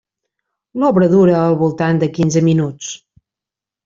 L'obra 0.83 1.09
dura 1.11 1.35
al 1.41 1.57
voltant 1.59 1.99
de 2.05 2.09
quinze 2.15 2.43
minuts. 2.47 2.89